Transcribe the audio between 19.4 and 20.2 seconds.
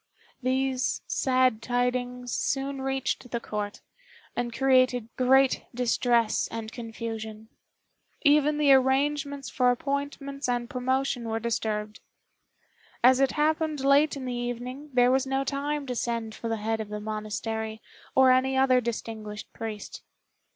priest.